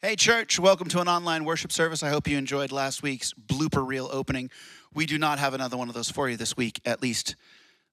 [0.00, 2.04] Hey, church, welcome to an online worship service.
[2.04, 4.48] I hope you enjoyed last week's blooper reel opening.
[4.94, 7.34] We do not have another one of those for you this week, at least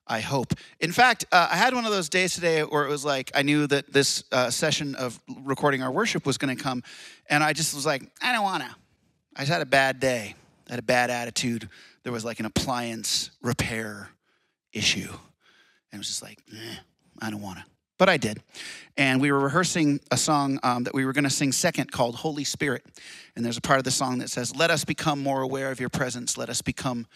[0.05, 0.53] I hope.
[0.79, 3.41] In fact, uh, I had one of those days today where it was like I
[3.41, 6.83] knew that this uh, session of recording our worship was going to come,
[7.27, 8.69] and I just was like, I don't want to.
[9.35, 10.35] I just had a bad day,
[10.69, 11.67] I had a bad attitude.
[12.03, 14.09] There was like an appliance repair
[14.71, 16.75] issue, and it was just like, eh,
[17.19, 17.65] I don't want to.
[17.97, 18.41] But I did.
[18.97, 22.15] And we were rehearsing a song um, that we were going to sing second called
[22.15, 22.85] Holy Spirit.
[23.35, 25.79] And there's a part of the song that says, Let us become more aware of
[25.79, 26.37] your presence.
[26.37, 27.07] Let us become,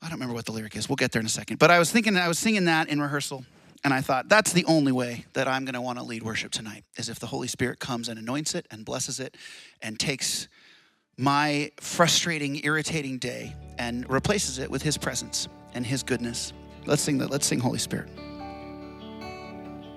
[0.00, 0.88] I don't remember what the lyric is.
[0.88, 1.58] We'll get there in a second.
[1.58, 3.44] But I was thinking, I was singing that in rehearsal.
[3.84, 6.52] And I thought, that's the only way that I'm going to want to lead worship
[6.52, 9.36] tonight, is if the Holy Spirit comes and anoints it and blesses it
[9.82, 10.46] and takes
[11.18, 16.52] my frustrating, irritating day and replaces it with His presence and His goodness.
[16.86, 17.30] Let's sing that.
[17.30, 18.08] Let's sing Holy Spirit.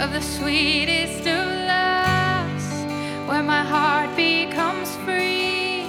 [0.00, 2.66] of the sweetest of loves,
[3.28, 5.82] where my heart becomes free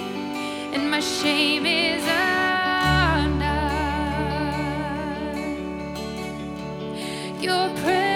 [0.74, 3.40] and my shame is undone.
[7.40, 8.09] Your presence,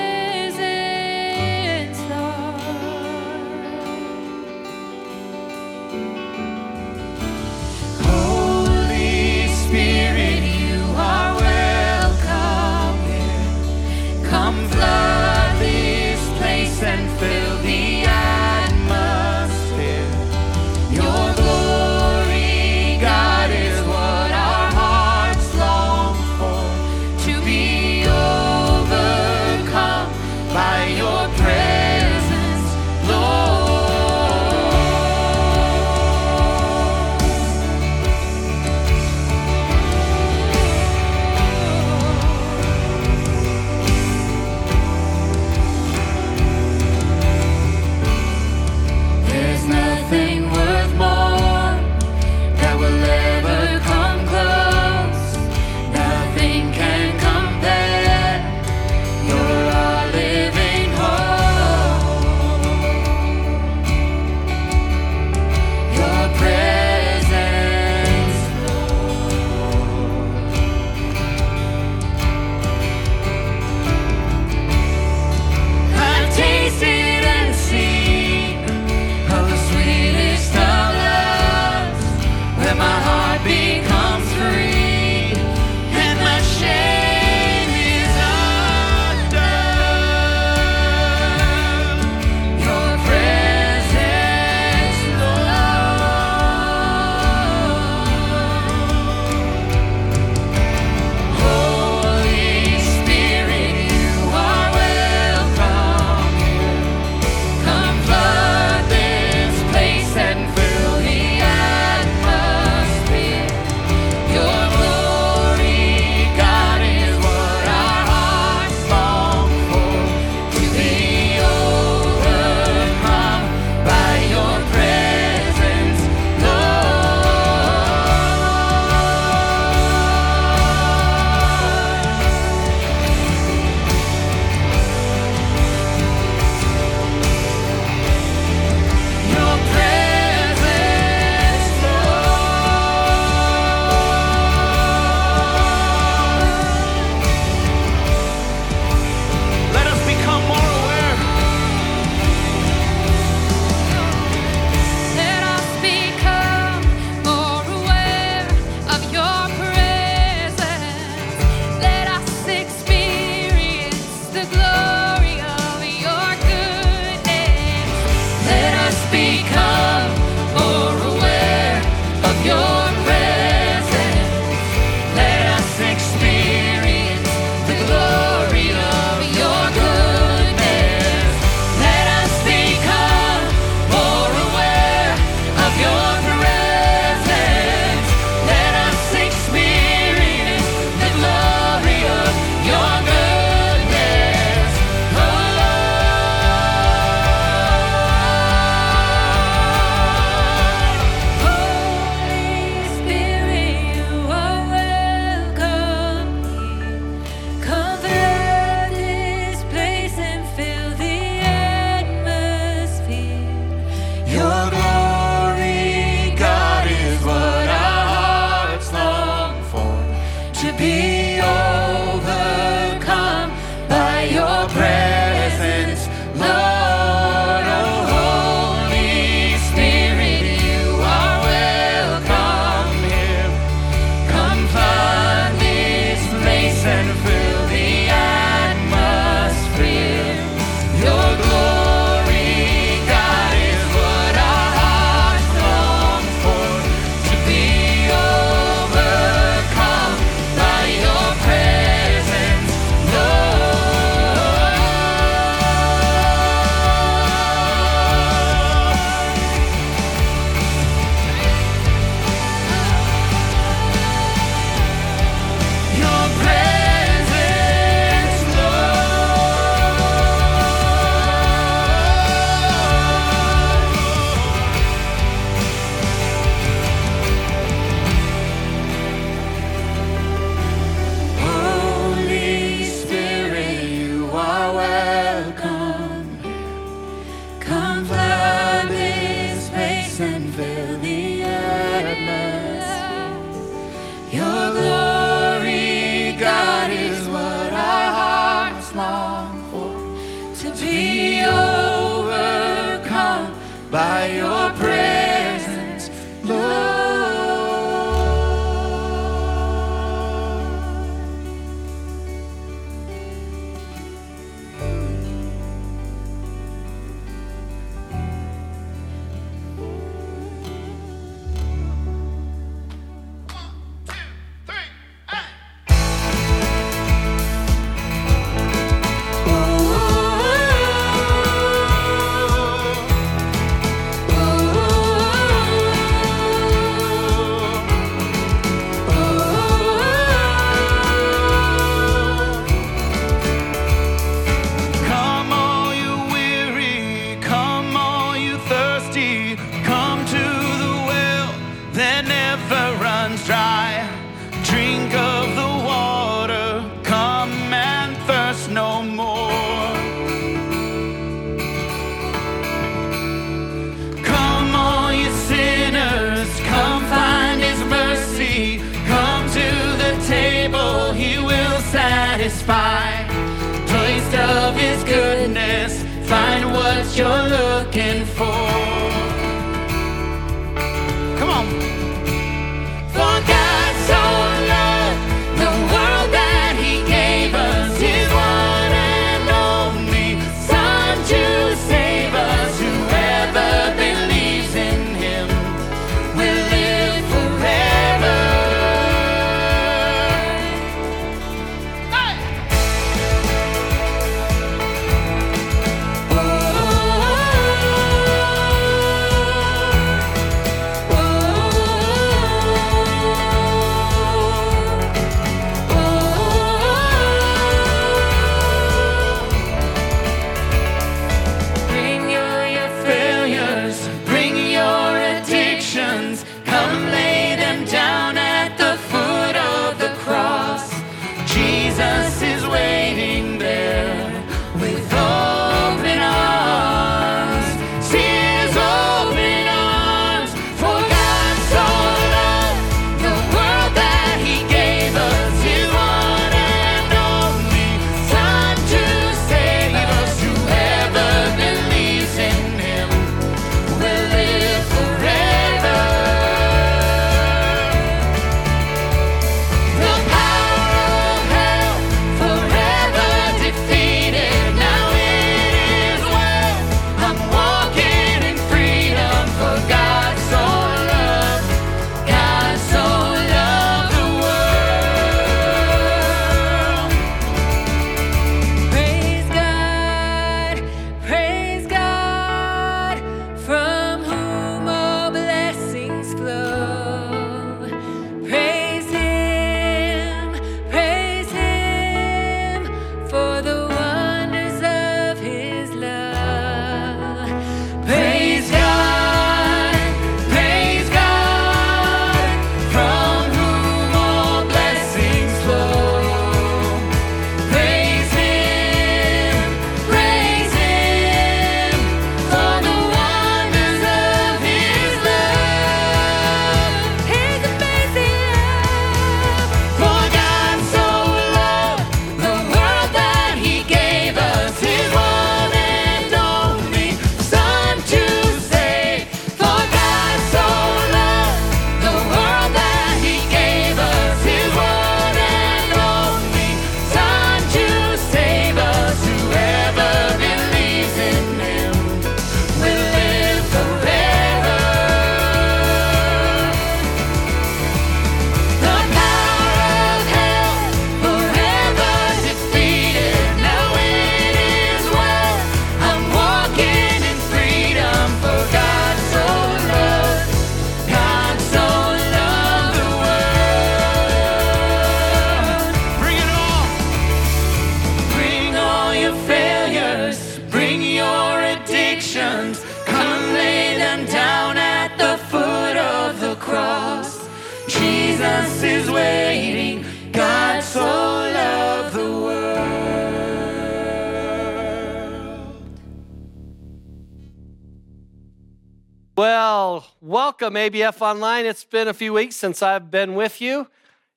[590.94, 591.66] ABF Online.
[591.66, 593.88] It's been a few weeks since I've been with you.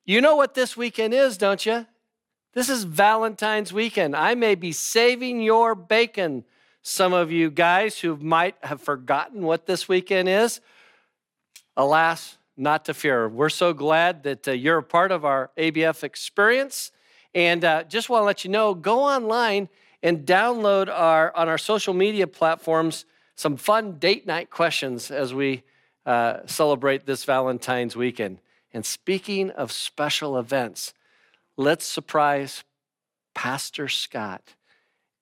[0.06, 1.86] You know what this weekend is, don't you?
[2.54, 4.16] This is Valentine's weekend.
[4.16, 6.46] I may be saving your bacon.
[6.82, 10.60] Some of you guys who might have forgotten what this weekend is,
[11.76, 13.30] alas, not to fear.
[13.30, 16.92] We're so glad that uh, you're a part of our ABF experience.
[17.36, 19.70] And uh, just want to let you know go online
[20.02, 25.62] and download our on our social media platforms some fun date night questions as we
[26.08, 28.40] uh, celebrate this Valentine's weekend.
[28.74, 30.94] And speaking of special events,
[31.58, 32.64] let's surprise
[33.36, 34.56] Pastor Scott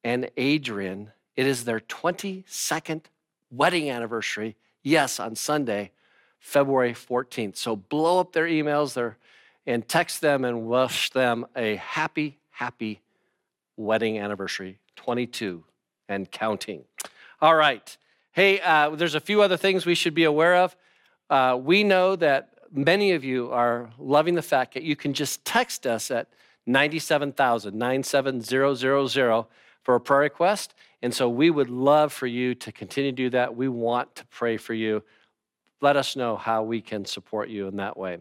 [0.03, 1.11] and Adrian.
[1.35, 3.05] It is their 22nd
[3.49, 4.55] wedding anniversary.
[4.83, 5.91] Yes, on Sunday,
[6.37, 7.57] February 14th.
[7.57, 9.17] So blow up their emails there
[9.65, 13.01] and text them and wish them a happy, happy
[13.75, 15.63] wedding anniversary 22
[16.07, 16.83] and counting.
[17.41, 17.97] All right.
[18.35, 20.75] Hey, uh, there's a few other things we should be aware of.
[21.29, 25.45] Uh, we know that many of you are loving the fact that you can just
[25.45, 26.27] text us at
[26.65, 29.45] 97,000, 97000
[29.83, 30.73] for a prayer request.
[31.01, 33.55] And so we would love for you to continue to do that.
[33.55, 35.01] We want to pray for you.
[35.79, 38.17] Let us know how we can support you in that way.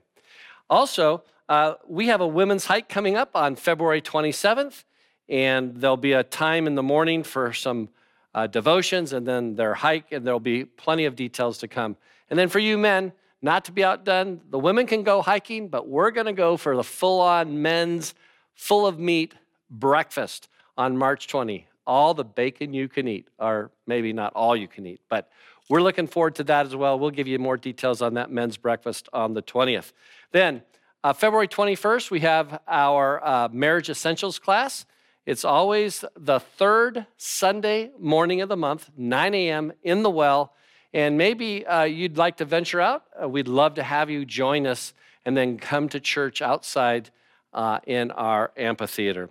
[0.71, 4.85] Also, uh, we have a women's hike coming up on February 27th,
[5.29, 7.89] and there'll be a time in the morning for some
[8.35, 11.97] uh, devotions and then their hike, and there'll be plenty of details to come.
[12.31, 13.13] And then for you men,
[13.43, 16.77] not to be outdone, the women can go hiking, but we're going to go for
[16.77, 18.15] the full on men's,
[18.55, 19.35] full of meat
[19.71, 20.49] breakfast
[20.79, 21.67] on March 20.
[21.87, 25.31] All the bacon you can eat, or maybe not all you can eat, but
[25.69, 26.99] we're looking forward to that as well.
[26.99, 29.93] We'll give you more details on that men's breakfast on the 20th.
[30.33, 30.63] Then,
[31.03, 34.87] uh, February 21st, we have our uh, marriage essentials class.
[35.27, 39.73] It's always the third Sunday morning of the month, 9 a.m.
[39.83, 40.53] in the well.
[40.93, 43.05] And maybe uh, you'd like to venture out.
[43.21, 44.93] Uh, we'd love to have you join us
[45.25, 47.11] and then come to church outside
[47.55, 49.31] uh, in our amphitheater.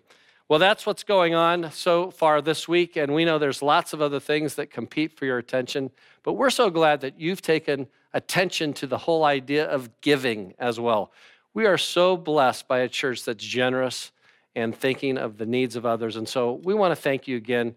[0.49, 2.95] Well, that's what's going on so far this week.
[2.95, 5.91] And we know there's lots of other things that compete for your attention.
[6.23, 10.79] But we're so glad that you've taken attention to the whole idea of giving as
[10.79, 11.11] well.
[11.53, 14.11] We are so blessed by a church that's generous
[14.55, 16.15] and thinking of the needs of others.
[16.15, 17.75] And so we want to thank you again.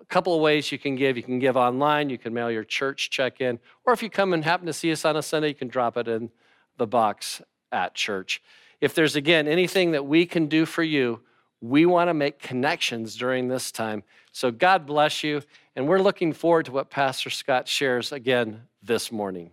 [0.00, 1.16] A couple of ways you can give.
[1.16, 4.32] You can give online, you can mail your church check in, or if you come
[4.32, 6.30] and happen to see us on a Sunday, you can drop it in
[6.76, 8.42] the box at church.
[8.80, 11.20] If there's again anything that we can do for you,
[11.60, 14.02] we want to make connections during this time.
[14.32, 15.42] So God bless you.
[15.76, 19.52] And we're looking forward to what Pastor Scott shares again this morning.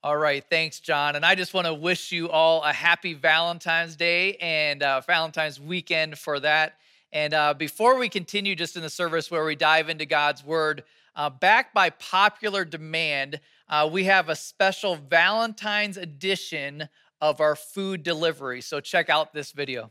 [0.00, 1.16] All right, thanks, John.
[1.16, 5.60] And I just want to wish you all a happy Valentine's Day and uh, Valentine's
[5.60, 6.74] weekend for that.
[7.12, 10.84] And uh, before we continue just in the service where we dive into God's Word,
[11.16, 16.88] uh, back by popular demand, uh, we have a special Valentine's edition
[17.20, 18.60] of our food delivery.
[18.60, 19.90] So check out this video.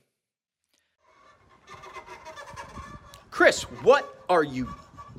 [3.30, 4.74] Chris, what are you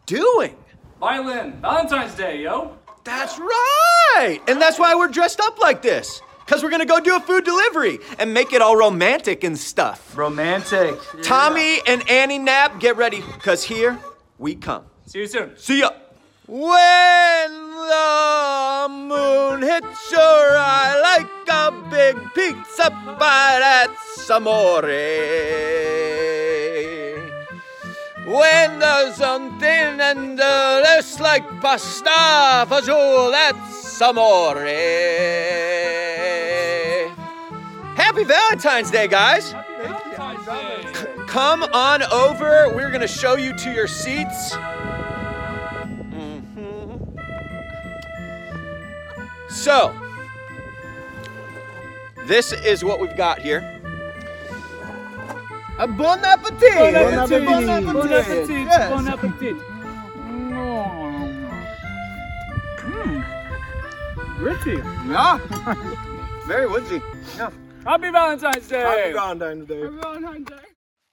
[0.07, 0.57] doing?
[0.99, 2.79] Violin, Valentine's Day, yo.
[3.09, 4.39] That's right!
[4.47, 6.21] And that's why we're dressed up like this.
[6.45, 10.15] Because we're gonna go do a food delivery and make it all romantic and stuff.
[10.15, 10.95] Romantic.
[11.23, 13.99] Tommy and Annie Knapp, get ready, because here
[14.37, 14.85] we come.
[15.07, 15.57] See you soon.
[15.57, 15.89] See ya!
[16.47, 17.51] When
[17.93, 24.83] the moon hits your eye like a big pizza bite, that's amore.
[28.29, 34.67] When there's something endless like pasta fagioli, that's amore.
[37.97, 39.53] Happy Valentine's Day, guys!
[39.53, 41.07] Valentine's Day.
[41.27, 42.69] Come on over.
[42.75, 44.53] We're going to show you to your seats.
[46.13, 47.01] Mhm.
[49.49, 49.95] So,
[52.27, 53.78] this is what we've got here.
[55.81, 56.75] A bon appetit!
[56.75, 57.47] Bon appetit.
[57.47, 57.95] Bon appetit!
[57.95, 58.51] Bon appetit.
[58.51, 58.91] Yes.
[58.91, 59.57] Bon appetit.
[62.83, 63.25] Mm.
[64.39, 64.83] Gritty.
[65.09, 65.39] Yeah.
[66.47, 67.01] Very woodsy.
[67.37, 67.51] Yeah.
[67.85, 68.81] Happy Valentine's Day.
[68.81, 69.81] Happy Valentine's Day.
[69.83, 70.57] Happy Valentine's Day.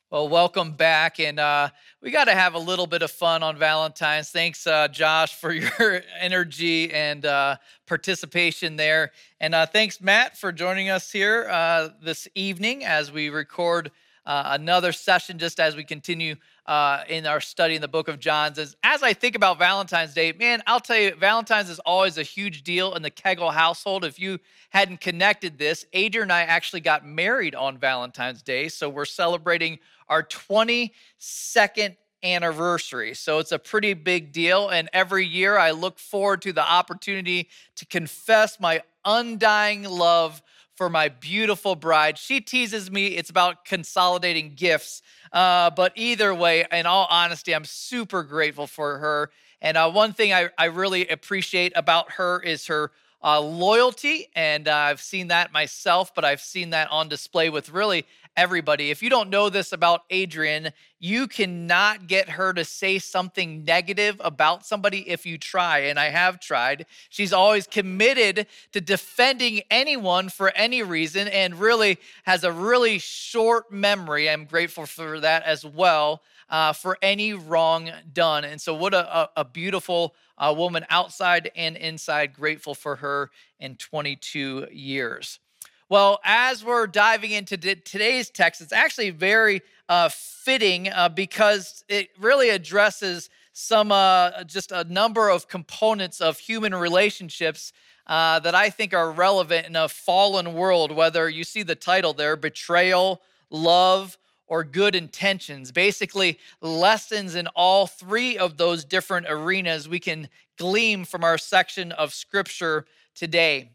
[0.09, 1.19] Well, welcome back.
[1.19, 1.69] And uh,
[2.01, 4.31] we got to have a little bit of fun on Valentine's.
[4.31, 9.11] Thanks, uh, Josh, for your energy and uh, participation there.
[9.39, 13.91] And uh, thanks, Matt, for joining us here uh, this evening as we record
[14.25, 18.19] uh, another session just as we continue uh, in our study in the book of
[18.19, 18.57] John's.
[18.57, 22.23] As, as I think about Valentine's Day, man, I'll tell you, Valentine's is always a
[22.23, 24.03] huge deal in the Kegel household.
[24.03, 24.39] If you
[24.71, 28.67] hadn't connected this, Adrian and I actually got married on Valentine's Day.
[28.67, 29.79] So we're celebrating
[30.09, 33.13] our 22nd anniversary.
[33.13, 34.69] So it's a pretty big deal.
[34.69, 40.41] And every year I look forward to the opportunity to confess my undying love
[40.75, 42.17] for my beautiful bride.
[42.17, 45.01] She teases me, it's about consolidating gifts.
[45.31, 49.31] Uh, but either way, in all honesty, I'm super grateful for her.
[49.61, 52.91] And uh, one thing I, I really appreciate about her is her
[53.23, 54.27] uh, loyalty.
[54.35, 58.05] And uh, I've seen that myself, but I've seen that on display with really
[58.37, 58.91] everybody.
[58.91, 64.19] If you don't know this about Adrian, you cannot get her to say something negative
[64.23, 65.79] about somebody if you try.
[65.79, 66.85] And I have tried.
[67.09, 73.71] She's always committed to defending anyone for any reason and really has a really short
[73.71, 74.29] memory.
[74.29, 76.21] I'm grateful for that as well.
[76.47, 78.45] Uh, for any wrong done.
[78.45, 82.33] And so, what a, a, beautiful uh, woman outside and inside.
[82.33, 85.39] Grateful for her in 22 years.
[85.87, 92.09] Well, as we're diving into today's text, it's actually very uh, fitting uh, because it
[92.19, 97.71] really addresses some, uh, just a number of components of human relationships
[98.07, 102.13] uh, that I think are relevant in a fallen world, whether you see the title
[102.13, 103.21] there betrayal,
[103.51, 104.17] love,
[104.47, 105.71] or good intentions.
[105.71, 111.91] Basically, lessons in all three of those different arenas we can glean from our section
[111.91, 113.69] of scripture today.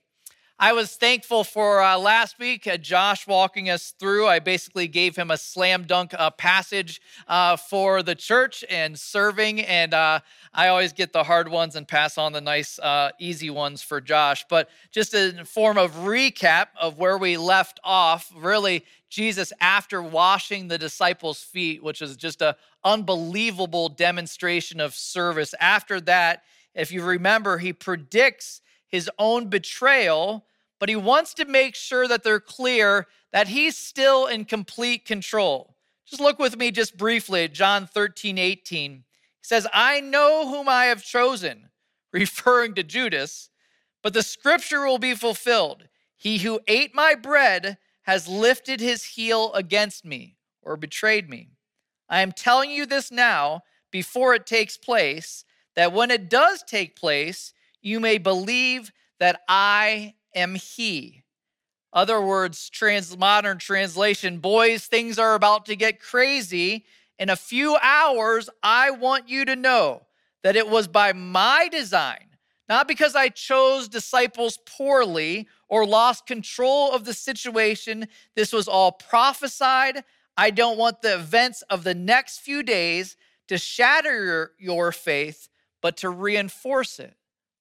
[0.62, 4.26] I was thankful for uh, last week, uh, Josh walking us through.
[4.26, 9.62] I basically gave him a slam dunk uh, passage uh, for the church and serving.
[9.62, 10.20] And uh,
[10.52, 14.02] I always get the hard ones and pass on the nice, uh, easy ones for
[14.02, 14.44] Josh.
[14.50, 20.68] But just in form of recap of where we left off, really, Jesus, after washing
[20.68, 26.42] the disciples' feet, which is just a unbelievable demonstration of service, after that,
[26.74, 30.44] if you remember, he predicts his own betrayal,
[30.80, 35.76] but he wants to make sure that they're clear that he's still in complete control.
[36.04, 38.92] Just look with me just briefly at John 13, 18.
[38.92, 39.02] He
[39.42, 41.68] says, I know whom I have chosen,
[42.12, 43.50] referring to Judas,
[44.02, 45.86] but the scripture will be fulfilled.
[46.16, 51.50] He who ate my bread has lifted his heel against me or betrayed me.
[52.08, 55.44] I am telling you this now before it takes place,
[55.76, 61.22] that when it does take place, you may believe that I am he.
[61.92, 66.84] Other words, trans modern translation, boys, things are about to get crazy.
[67.18, 70.06] In a few hours, I want you to know
[70.42, 72.36] that it was by my design,
[72.68, 78.06] not because I chose disciples poorly or lost control of the situation.
[78.36, 80.04] This was all prophesied.
[80.36, 83.16] I don't want the events of the next few days
[83.48, 85.48] to shatter your, your faith,
[85.82, 87.14] but to reinforce it.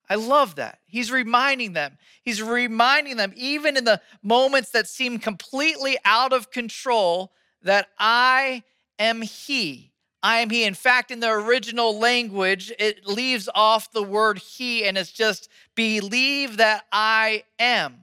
[0.09, 0.79] I love that.
[0.85, 1.97] He's reminding them.
[2.23, 8.63] He's reminding them, even in the moments that seem completely out of control, that I
[8.97, 9.91] am He.
[10.23, 10.63] I am He.
[10.63, 15.47] In fact, in the original language, it leaves off the word He and it's just
[15.75, 17.97] believe that I am.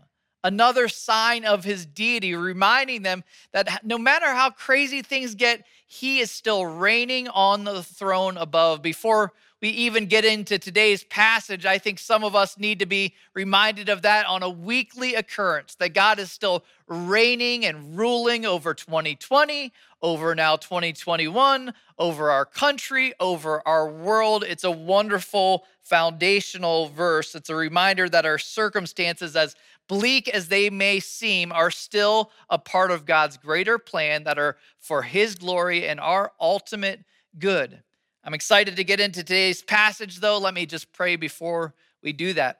[0.44, 6.20] Another sign of His deity, reminding them that no matter how crazy things get, He
[6.20, 8.80] is still reigning on the throne above.
[8.80, 13.14] Before we even get into today's passage, I think some of us need to be
[13.32, 18.74] reminded of that on a weekly occurrence that God is still reigning and ruling over
[18.74, 24.44] 2020, over now 2021, over our country, over our world.
[24.46, 27.34] It's a wonderful foundational verse.
[27.34, 29.56] It's a reminder that our circumstances, as
[29.88, 34.58] bleak as they may seem, are still a part of God's greater plan that are
[34.80, 37.04] for His glory and our ultimate
[37.38, 37.82] good.
[38.26, 40.38] I'm excited to get into today's passage, though.
[40.38, 42.58] Let me just pray before we do that.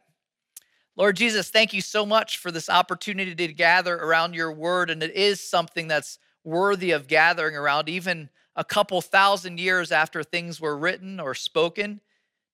[0.95, 4.91] Lord Jesus, thank you so much for this opportunity to gather around your word.
[4.91, 10.23] And it is something that's worthy of gathering around, even a couple thousand years after
[10.23, 12.01] things were written or spoken,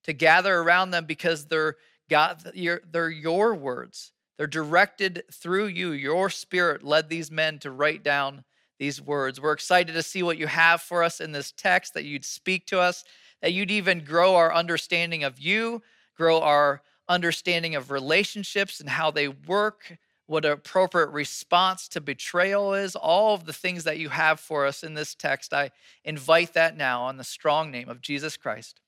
[0.04, 1.76] to gather around them because they're,
[2.08, 2.42] God,
[2.90, 4.12] they're your words.
[4.38, 5.92] They're directed through you.
[5.92, 8.44] Your spirit led these men to write down
[8.82, 9.40] these words.
[9.40, 12.66] We're excited to see what you have for us in this text, that you'd speak
[12.66, 13.04] to us,
[13.40, 15.82] that you'd even grow our understanding of you,
[16.16, 22.74] grow our understanding of relationships and how they work, what an appropriate response to betrayal
[22.74, 25.54] is, all of the things that you have for us in this text.
[25.54, 25.70] I
[26.04, 28.80] invite that now on the strong name of Jesus Christ.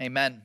[0.00, 0.42] Amen.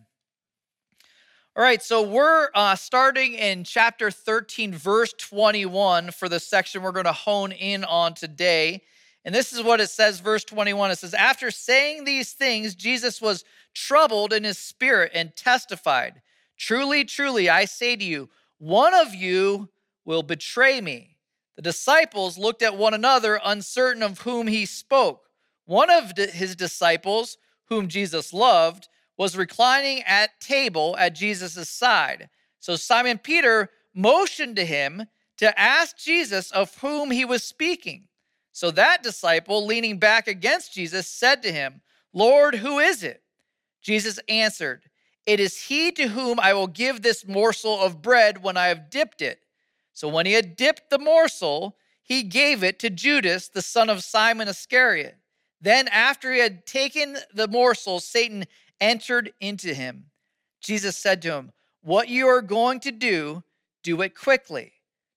[1.55, 6.91] All right, so we're uh, starting in chapter 13, verse 21 for the section we're
[6.91, 8.81] going to hone in on today.
[9.25, 10.91] And this is what it says, verse 21.
[10.91, 16.21] It says, After saying these things, Jesus was troubled in his spirit and testified,
[16.57, 19.69] Truly, truly, I say to you, one of you
[20.05, 21.17] will betray me.
[21.55, 25.23] The disciples looked at one another, uncertain of whom he spoke.
[25.65, 32.29] One of his disciples, whom Jesus loved, was reclining at table at Jesus' side.
[32.59, 35.05] So Simon Peter motioned to him
[35.37, 38.07] to ask Jesus of whom he was speaking.
[38.55, 41.81] So that disciple, leaning back against Jesus, said to him,
[42.13, 43.21] Lord, who is it?
[43.81, 44.83] Jesus answered,
[45.25, 48.89] It is he to whom I will give this morsel of bread when I have
[48.89, 49.41] dipped it.
[49.91, 54.05] So when he had dipped the morsel, he gave it to Judas, the son of
[54.05, 55.17] Simon Iscariot.
[55.59, 58.45] Then, after he had taken the morsel, Satan
[58.79, 60.05] entered into him.
[60.61, 63.43] Jesus said to him, What you are going to do,
[63.83, 64.71] do it quickly.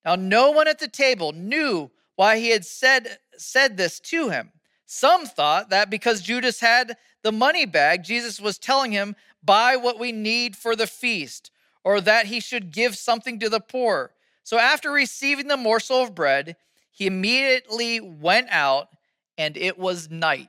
[0.04, 4.50] Now, no one at the table knew why he had said, said this to him.
[4.86, 10.00] Some thought that because Judas had the money bag, Jesus was telling him, Buy what
[10.00, 11.52] we need for the feast,
[11.84, 14.10] or that he should give something to the poor.
[14.42, 16.56] So, after receiving the morsel of bread,
[16.90, 18.88] he immediately went out,
[19.36, 20.48] and it was night.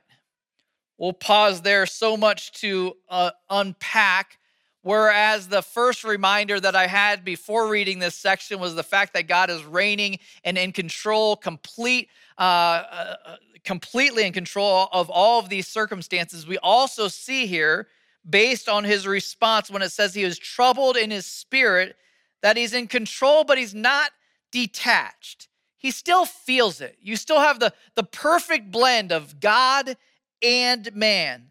[0.98, 1.86] We'll pause there.
[1.86, 4.39] So much to uh, unpack.
[4.82, 9.28] Whereas the first reminder that I had before reading this section was the fact that
[9.28, 15.50] God is reigning and in control, complete, uh, uh, completely in control of all of
[15.50, 16.46] these circumstances.
[16.46, 17.88] We also see here,
[18.28, 21.96] based on his response, when it says he was troubled in his spirit,
[22.40, 24.12] that he's in control, but he's not
[24.50, 25.48] detached.
[25.76, 26.96] He still feels it.
[27.02, 29.96] You still have the, the perfect blend of God
[30.42, 31.49] and man.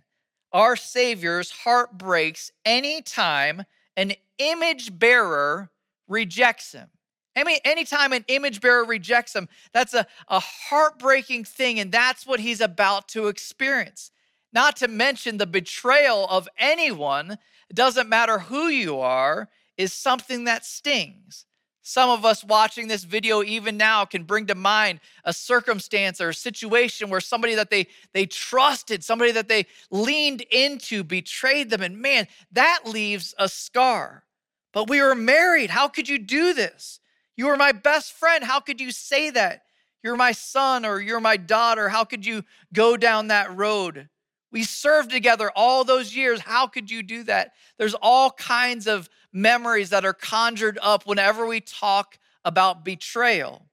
[0.51, 3.63] Our Savior's heart breaks anytime
[3.95, 5.69] an image bearer
[6.07, 6.89] rejects him.
[7.35, 12.25] I mean, anytime an image bearer rejects him, that's a, a heartbreaking thing, and that's
[12.25, 14.11] what he's about to experience.
[14.51, 17.37] Not to mention the betrayal of anyone,
[17.73, 21.45] doesn't matter who you are, is something that stings.
[21.89, 26.29] Some of us watching this video even now can bring to mind a circumstance or
[26.29, 31.81] a situation where somebody that they they trusted, somebody that they leaned into betrayed them
[31.81, 34.23] and man, that leaves a scar.
[34.71, 35.71] But we were married.
[35.71, 36.99] How could you do this?
[37.35, 38.43] You were my best friend.
[38.43, 39.63] How could you say that?
[40.03, 41.89] You're my son or you're my daughter.
[41.89, 44.09] How could you go down that road?
[44.51, 46.39] We served together all those years.
[46.39, 47.53] How could you do that?
[47.77, 53.67] There's all kinds of memories that are conjured up whenever we talk about betrayal.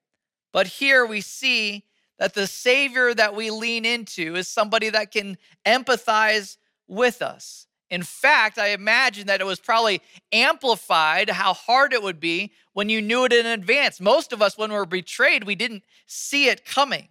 [0.53, 1.85] But here we see
[2.19, 7.67] that the Savior that we lean into is somebody that can empathize with us.
[7.89, 12.89] In fact, I imagine that it was probably amplified how hard it would be when
[12.89, 14.01] you knew it in advance.
[14.01, 17.09] Most of us, when we're betrayed, we didn't see it coming.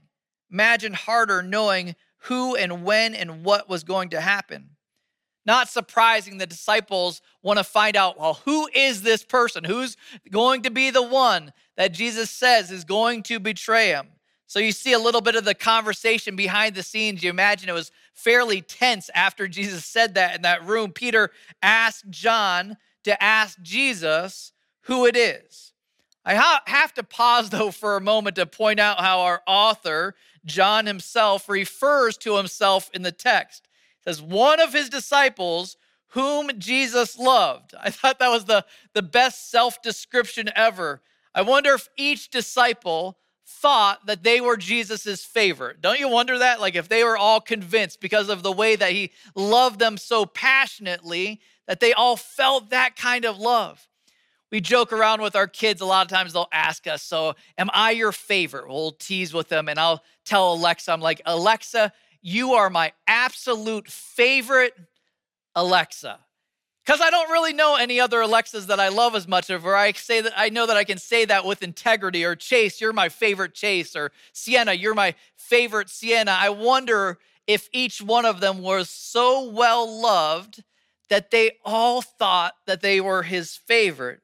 [0.52, 4.70] Imagine harder knowing who and when and what was going to happen.
[5.46, 9.64] Not surprising, the disciples want to find out well, who is this person?
[9.64, 9.96] Who's
[10.32, 14.08] going to be the one that Jesus says is going to betray him?
[14.48, 17.24] So you see a little bit of the conversation behind the scenes.
[17.24, 20.92] You imagine it was fairly tense after Jesus said that in that room.
[20.92, 25.74] Peter asked John to ask Jesus who it is.
[26.26, 30.86] I have to pause though for a moment to point out how our author, John
[30.86, 33.68] himself, refers to himself in the text.
[34.04, 35.78] Says, one of his disciples
[36.10, 37.74] whom Jesus loved.
[37.82, 41.02] I thought that was the, the best self description ever.
[41.34, 45.82] I wonder if each disciple thought that they were Jesus's favorite.
[45.82, 46.60] Don't you wonder that?
[46.60, 50.26] Like if they were all convinced because of the way that he loved them so
[50.26, 53.88] passionately that they all felt that kind of love.
[54.56, 57.70] We joke around with our kids a lot of times they'll ask us, "So, am
[57.74, 61.92] I your favorite?" We'll tease with them and I'll tell Alexa, I'm like, "Alexa,
[62.22, 64.74] you are my absolute favorite
[65.56, 66.22] Alexa."
[66.86, 69.76] Because I don't really know any other Alexas that I love as much of, or
[69.76, 72.94] I say that I know that I can say that with integrity, or Chase, you're
[72.94, 76.32] my favorite Chase, or Sienna, you're my favorite Sienna.
[76.32, 80.64] I wonder if each one of them was so well loved
[81.10, 84.22] that they all thought that they were his favorite.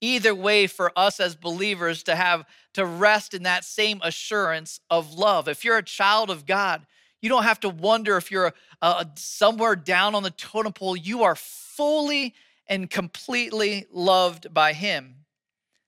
[0.00, 5.14] Either way, for us as believers to have to rest in that same assurance of
[5.14, 5.48] love.
[5.48, 6.86] If you're a child of God,
[7.22, 10.96] you don't have to wonder if you're uh, somewhere down on the totem pole.
[10.96, 12.34] You are fully
[12.68, 15.24] and completely loved by Him.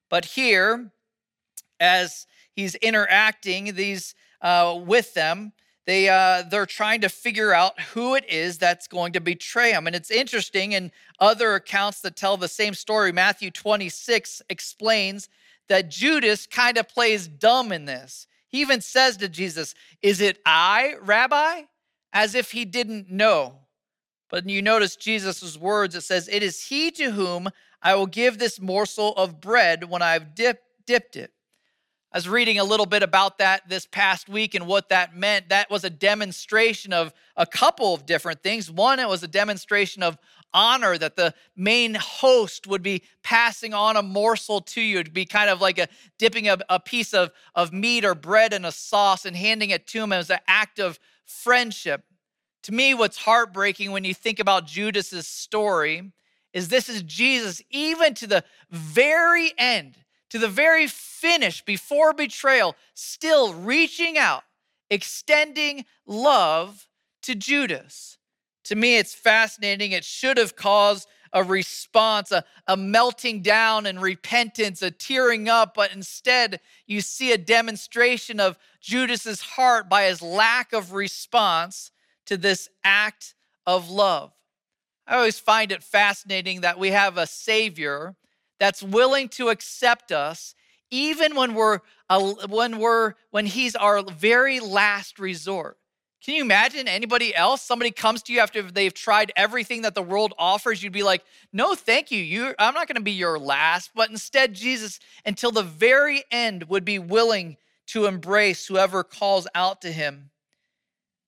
[0.09, 0.91] But here,
[1.79, 5.53] as He's interacting these uh, with them,
[5.89, 9.87] they uh, they're trying to figure out who it is that's going to betray him.
[9.87, 13.11] And it's interesting in other accounts that tell the same story.
[13.11, 15.31] Matthew 26 explains
[15.71, 18.27] that Judas kind of plays dumb in this.
[18.49, 21.63] He even says to Jesus, Is it I, Rabbi?
[22.13, 23.61] As if he didn't know.
[24.29, 27.49] But you notice Jesus' words, it says, It is he to whom
[27.81, 31.33] I will give this morsel of bread when I've dip, dipped it.
[32.11, 35.51] I was reading a little bit about that this past week and what that meant.
[35.51, 38.71] That was a demonstration of a couple of different things.
[38.71, 40.17] One, it was a demonstration of
[40.55, 45.01] honor that the main host would be passing on a morsel to you.
[45.01, 45.87] It'd be kind of like a
[46.19, 49.87] dipping a, a piece of, of meat or bread in a sauce and handing it
[49.89, 52.05] to him as an act of friendship.
[52.63, 56.11] To me, what's heartbreaking when you think about Judas's story
[56.55, 59.99] is this is Jesus, even to the very end,
[60.31, 64.45] to the very finish before betrayal, still reaching out,
[64.91, 66.89] extending love
[67.23, 68.19] to Judas.
[68.65, 69.93] To me, it's fascinating.
[69.93, 75.75] It should have caused a response, a, a melting down and repentance, a tearing up,
[75.75, 81.91] but instead you see a demonstration of Judas's heart by his lack of response
[82.27, 83.35] to this act
[83.67, 84.33] of love.
[85.07, 88.15] I always find it fascinating that we have a Savior
[88.59, 90.55] that's willing to accept us
[90.91, 91.81] even when we're
[92.49, 95.77] when we're when he's our very last resort.
[96.25, 97.63] Can you imagine anybody else?
[97.63, 101.23] Somebody comes to you after they've tried everything that the world offers you'd be like
[101.53, 102.23] no thank you.
[102.23, 103.91] You i'm not going to be your last.
[103.95, 107.57] But instead jesus until the very end would be willing
[107.89, 110.31] to embrace whoever calls out to him.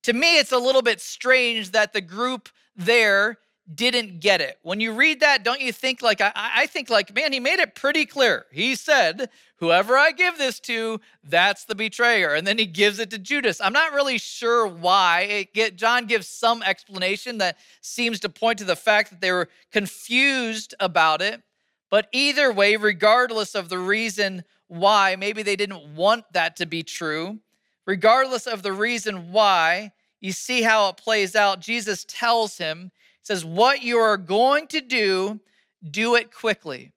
[0.05, 3.38] To me it's a little bit strange that the group there
[3.75, 4.59] didn't get it.
[4.63, 7.61] When you read that, don't you think like, I, I think like, man, he made
[7.61, 8.47] it pretty clear.
[8.51, 12.35] He said, whoever I give this to, that's the betrayer.
[12.35, 13.61] And then he gives it to Judas.
[13.61, 15.23] I'm not really sure why.
[15.23, 19.33] It get, John gives some explanation that seems to point to the fact that they
[19.33, 21.43] were confused about it.
[21.91, 26.83] But either way, regardless of the reason why, maybe they didn't want that to be
[26.83, 27.41] true,
[27.87, 31.61] regardless of the reason why, you see how it plays out.
[31.61, 35.41] Jesus tells him, says, What you are going to do,
[35.89, 36.93] do it quickly.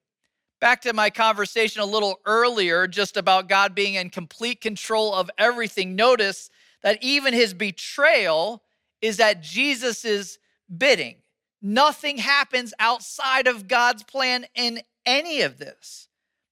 [0.60, 5.30] Back to my conversation a little earlier, just about God being in complete control of
[5.36, 5.94] everything.
[5.94, 6.50] Notice
[6.82, 8.62] that even his betrayal
[9.02, 10.38] is at Jesus'
[10.74, 11.16] bidding.
[11.60, 16.08] Nothing happens outside of God's plan in any of this.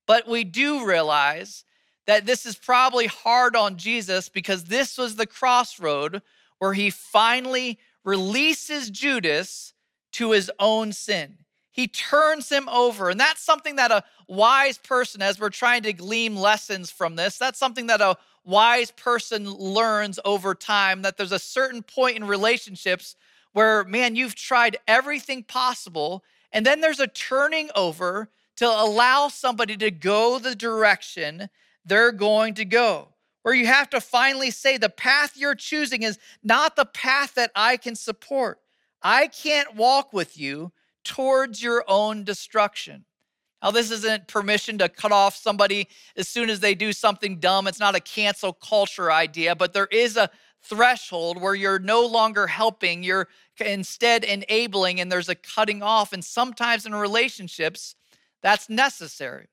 [0.07, 1.65] But we do realize
[2.07, 6.23] that this is probably hard on Jesus because this was the crossroad
[6.59, 9.75] where he finally releases Judas
[10.12, 11.38] to his own sin.
[11.71, 13.09] He turns him over.
[13.09, 17.38] And that's something that a wise person, as we're trying to glean lessons from this,
[17.38, 22.25] that's something that a wise person learns over time that there's a certain point in
[22.25, 23.17] relationships
[23.53, 26.23] where, man, you've tried everything possible.
[26.53, 31.49] And then there's a turning over to allow somebody to go the direction
[31.85, 33.09] they're going to go.
[33.42, 37.50] Where you have to finally say, the path you're choosing is not the path that
[37.57, 38.61] I can support.
[39.02, 40.72] I can't walk with you
[41.05, 43.05] towards your own destruction.
[43.62, 47.66] Now, this isn't permission to cut off somebody as soon as they do something dumb.
[47.66, 50.31] It's not a cancel culture idea, but there is a
[50.62, 53.28] threshold where you're no longer helping, you're
[53.64, 56.12] instead enabling, and there's a cutting off.
[56.12, 57.94] And sometimes in relationships,
[58.42, 59.48] that's necessary.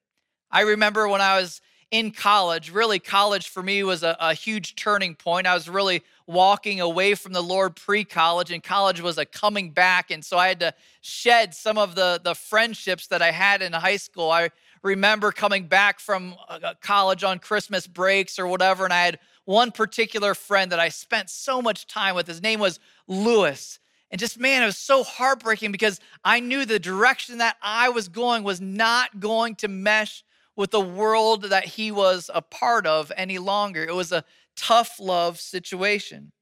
[0.51, 4.75] I remember when I was in college, really, college for me was a, a huge
[4.75, 5.47] turning point.
[5.47, 9.71] I was really walking away from the Lord pre college, and college was a coming
[9.71, 10.11] back.
[10.11, 13.73] And so I had to shed some of the, the friendships that I had in
[13.73, 14.29] high school.
[14.29, 14.51] I
[14.83, 19.71] remember coming back from uh, college on Christmas breaks or whatever, and I had one
[19.71, 22.27] particular friend that I spent so much time with.
[22.27, 23.79] His name was Lewis.
[24.11, 28.09] And just, man, it was so heartbreaking because I knew the direction that I was
[28.09, 30.23] going was not going to mesh
[30.59, 33.81] with the world that he was a part of any longer.
[33.81, 34.25] It was a
[34.57, 36.33] tough love situation.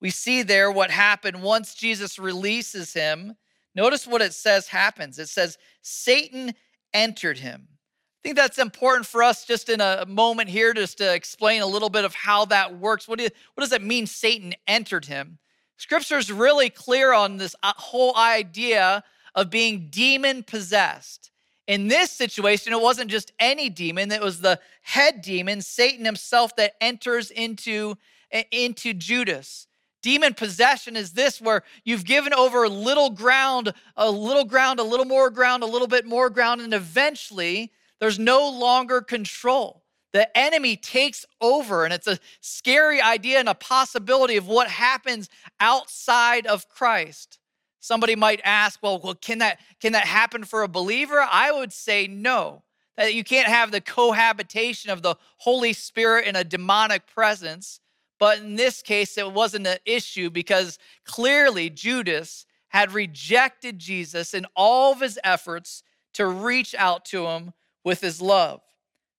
[0.00, 3.36] We see there what happened once Jesus releases him.
[3.74, 5.18] Notice what it says happens.
[5.18, 6.54] It says, Satan
[6.94, 7.68] entered him.
[7.68, 11.66] I think that's important for us just in a moment here, just to explain a
[11.66, 13.06] little bit of how that works.
[13.06, 15.36] What, do you, what does it mean, Satan entered him?
[15.76, 19.04] Scripture is really clear on this uh, whole idea
[19.34, 21.30] of being demon possessed.
[21.70, 26.56] In this situation, it wasn't just any demon, it was the head demon, Satan himself,
[26.56, 27.96] that enters into,
[28.32, 29.68] eh, into Judas.
[30.02, 34.82] Demon possession is this where you've given over a little ground, a little ground, a
[34.82, 39.84] little more ground, a little bit more ground, and eventually there's no longer control.
[40.12, 45.28] The enemy takes over, and it's a scary idea and a possibility of what happens
[45.60, 47.38] outside of Christ.
[47.80, 51.26] Somebody might ask, well, well can, that, can that happen for a believer?
[51.30, 52.62] I would say no,
[52.96, 57.80] that you can't have the cohabitation of the Holy Spirit in a demonic presence.
[58.18, 64.46] But in this case, it wasn't an issue because clearly Judas had rejected Jesus in
[64.54, 65.82] all of his efforts
[66.14, 68.60] to reach out to him with his love.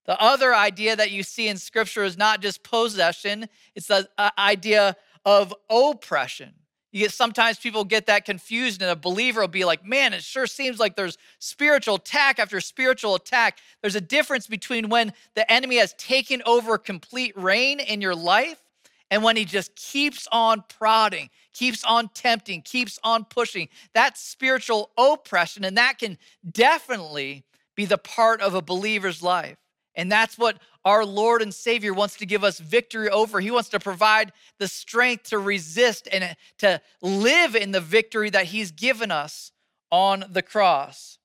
[0.05, 4.29] The other idea that you see in scripture is not just possession, it's the uh,
[4.37, 4.95] idea
[5.25, 6.53] of oppression.
[6.91, 10.23] You get sometimes people get that confused, and a believer will be like, man, it
[10.23, 13.59] sure seems like there's spiritual attack after spiritual attack.
[13.81, 18.61] There's a difference between when the enemy has taken over complete reign in your life
[19.09, 23.67] and when he just keeps on prodding, keeps on tempting, keeps on pushing.
[23.93, 26.17] That's spiritual oppression, and that can
[26.49, 27.43] definitely
[27.75, 29.57] be the part of a believer's life.
[29.95, 33.39] And that's what our Lord and Savior wants to give us victory over.
[33.39, 38.29] He wants to provide the strength to resist and uh, to live in the victory
[38.29, 39.51] that He's given us
[39.91, 41.19] on the cross.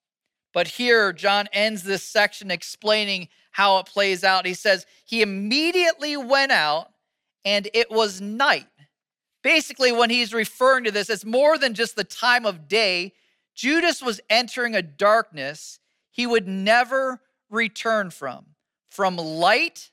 [0.52, 4.46] But here, John ends this section explaining how it plays out.
[4.46, 6.90] He says, He immediately went out
[7.44, 8.66] and it was night.
[9.42, 13.12] Basically, when he's referring to this, it's more than just the time of day.
[13.54, 15.78] Judas was entering a darkness
[16.10, 18.46] he would never return from
[18.96, 19.90] from light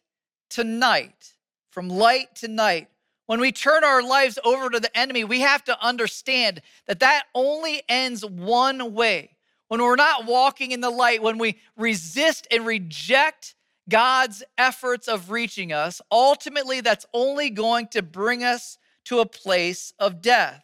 [0.49, 1.33] to night,
[1.71, 2.87] from light to night.
[3.25, 7.23] When we turn our lives over to the enemy, we have to understand that that
[7.35, 9.35] only ends one way.
[9.67, 13.55] When we're not walking in the light, when we resist and reject
[13.89, 19.91] God's efforts of reaching us, ultimately that's only going to bring us to a place
[19.99, 20.63] of death.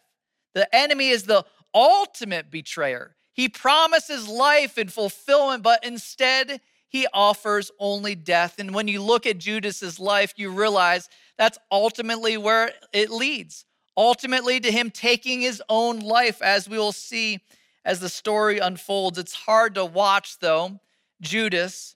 [0.54, 3.16] The enemy is the ultimate betrayer.
[3.34, 8.56] He promises life and fulfillment, but instead he offers only death.
[8.58, 13.64] And when you look at Judas's life, you realize that's ultimately where it leads.
[13.96, 17.40] Ultimately, to him taking his own life, as we will see
[17.84, 19.18] as the story unfolds.
[19.18, 20.80] It's hard to watch, though.
[21.20, 21.94] Judas,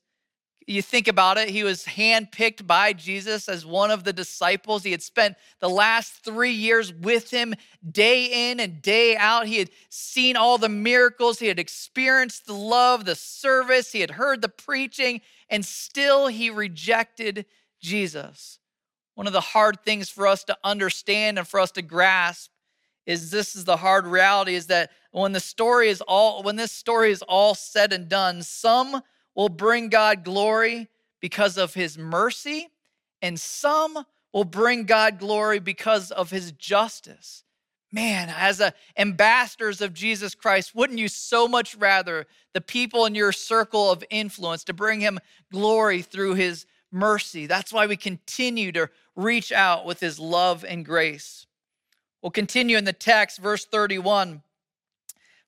[0.67, 4.83] you think about it, he was handpicked by Jesus as one of the disciples.
[4.83, 7.55] He had spent the last three years with him
[7.91, 9.47] day in and day out.
[9.47, 14.13] He had seen all the miracles, he had experienced the love, the service, he had
[14.13, 17.47] heard the preaching, and still he rejected
[17.81, 18.59] Jesus.
[19.15, 22.51] One of the hard things for us to understand and for us to grasp
[23.07, 26.73] is this is the hard reality is that when the story is all when this
[26.73, 29.03] story is all said and done some
[29.35, 30.89] will bring God glory
[31.21, 32.69] because of his mercy,
[33.23, 37.45] and some will bring God glory because of his justice.
[37.93, 43.15] Man, as a ambassadors of Jesus Christ, wouldn't you so much rather the people in
[43.15, 45.21] your circle of influence to bring him
[45.53, 47.47] glory through his mercy?
[47.47, 51.47] That's why we continue to reach out with his love and grace.
[52.21, 54.43] We'll continue in the text, verse 31.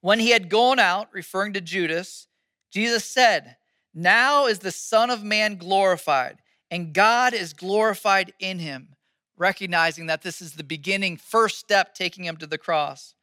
[0.01, 2.28] When he had gone out, referring to Judas,
[2.70, 3.57] Jesus said,
[3.99, 8.88] Now is the Son of Man glorified, and God is glorified in him,
[9.38, 13.14] recognizing that this is the beginning, first step taking him to the cross.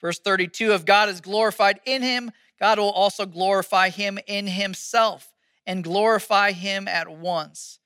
[0.00, 5.34] Verse 32 If God is glorified in him, God will also glorify him in himself
[5.66, 7.78] and glorify him at once.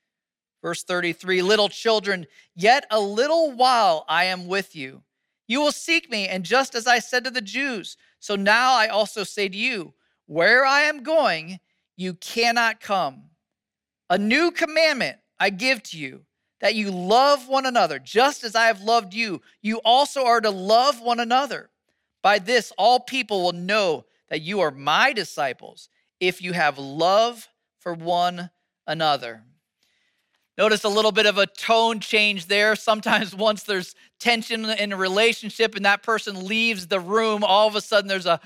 [0.61, 5.03] Verse 33 Little children, yet a little while I am with you.
[5.45, 8.87] You will seek me, and just as I said to the Jews, so now I
[8.87, 9.93] also say to you,
[10.25, 11.59] where I am going,
[11.95, 13.23] you cannot come.
[14.09, 16.21] A new commandment I give to you
[16.61, 19.41] that you love one another, just as I have loved you.
[19.61, 21.69] You also are to love one another.
[22.21, 25.89] By this, all people will know that you are my disciples
[26.19, 28.49] if you have love for one
[28.87, 29.43] another.
[30.57, 32.75] Notice a little bit of a tone change there.
[32.77, 37.75] Sometimes, once there's tension in a relationship and that person leaves the room, all of
[37.75, 38.39] a sudden there's a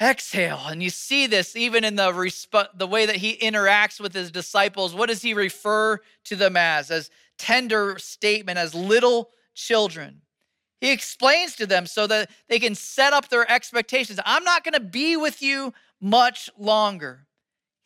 [0.00, 0.62] exhale.
[0.66, 4.30] And you see this even in the, resp- the way that he interacts with his
[4.30, 4.94] disciples.
[4.94, 6.90] What does he refer to them as?
[6.90, 10.22] As tender statement, as little children.
[10.80, 14.20] He explains to them so that they can set up their expectations.
[14.24, 17.26] I'm not going to be with you much longer.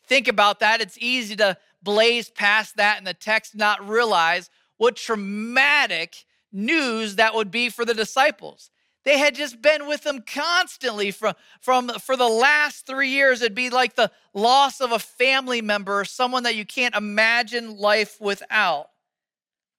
[0.07, 0.81] Think about that.
[0.81, 7.35] It's easy to blaze past that in the text, not realize what traumatic news that
[7.35, 8.71] would be for the disciples.
[9.09, 13.41] They had just been with them constantly from, from for the last three years.
[13.41, 18.21] It'd be like the loss of a family member, someone that you can't imagine life
[18.21, 18.91] without.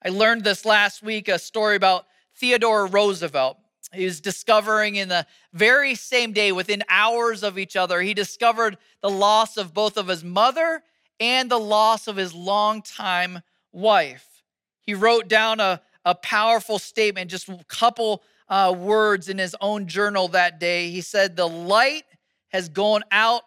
[0.03, 2.07] I learned this last week a story about
[2.37, 3.59] Theodore Roosevelt.
[3.93, 8.79] He was discovering in the very same day, within hours of each other, he discovered
[9.03, 10.81] the loss of both of his mother
[11.19, 14.41] and the loss of his longtime wife.
[14.81, 19.87] He wrote down a, a powerful statement, just a couple uh, words in his own
[19.87, 20.89] journal that day.
[20.89, 22.03] He said, The light
[22.49, 23.43] has gone out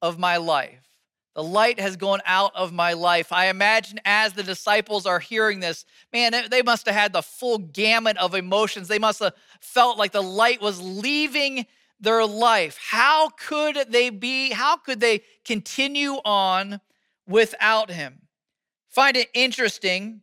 [0.00, 0.82] of my life.
[1.34, 3.30] The light has gone out of my life.
[3.30, 7.58] I imagine as the disciples are hearing this, man, they must have had the full
[7.58, 8.88] gamut of emotions.
[8.88, 11.66] They must have felt like the light was leaving
[12.00, 12.78] their life.
[12.80, 16.80] How could they be, how could they continue on
[17.28, 18.22] without him?
[18.88, 20.22] Find it interesting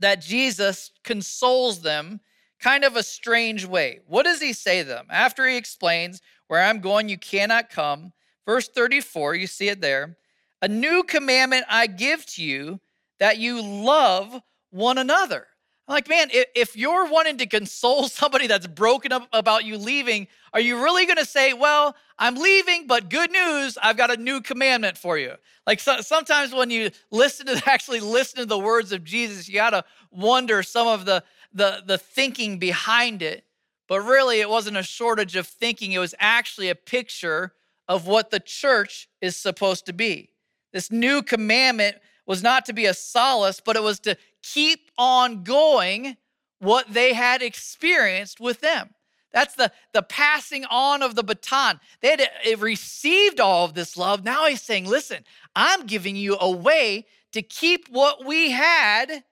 [0.00, 2.20] that Jesus consoles them
[2.60, 4.00] kind of a strange way.
[4.06, 5.06] What does he say to them?
[5.10, 8.12] After he explains, Where I'm going, you cannot come.
[8.46, 10.16] Verse 34, you see it there.
[10.62, 12.80] A new commandment I give to you
[13.18, 14.40] that you love
[14.70, 15.46] one another.
[15.88, 20.26] I'm like, man, if, you're wanting to console somebody that's broken up about you leaving,
[20.52, 24.16] are you really going to say, well, I'm leaving, but good news, I've got a
[24.16, 25.34] new commandment for you?
[25.66, 29.54] Like so, sometimes when you listen to actually listen to the words of Jesus, you
[29.54, 31.22] got to wonder some of the,
[31.56, 33.44] the, the thinking behind it.
[33.88, 35.92] But really, it wasn't a shortage of thinking.
[35.92, 37.52] It was actually a picture
[37.88, 40.30] of what the church is supposed to be.
[40.72, 41.96] This new commandment
[42.26, 46.16] was not to be a solace, but it was to keep on going
[46.58, 48.90] what they had experienced with them.
[49.32, 51.78] That's the, the passing on of the baton.
[52.00, 54.24] They had uh, received all of this love.
[54.24, 59.22] Now he's saying, listen, I'm giving you a way to keep what we had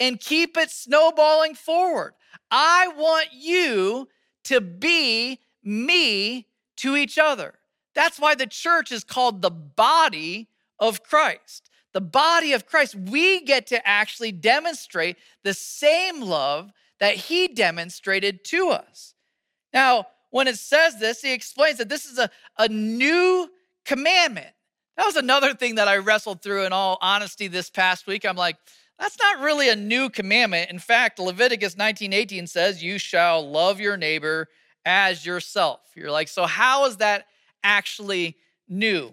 [0.00, 2.14] and keep it snowballing forward.
[2.50, 4.08] I want you
[4.44, 6.46] to be me
[6.76, 7.54] to each other.
[7.94, 10.48] That's why the church is called the body
[10.78, 11.70] of Christ.
[11.92, 18.44] The body of Christ, we get to actually demonstrate the same love that he demonstrated
[18.44, 19.14] to us.
[19.72, 23.50] Now, when it says this, he explains that this is a, a new
[23.84, 24.46] commandment.
[24.96, 28.24] That was another thing that I wrestled through in all honesty this past week.
[28.24, 28.56] I'm like,
[29.00, 30.70] that's not really a new commandment.
[30.70, 34.48] In fact, Leviticus 19:18 says, "You shall love your neighbor
[34.84, 37.26] as yourself." You're like, so how is that
[37.64, 38.36] actually
[38.68, 39.12] new?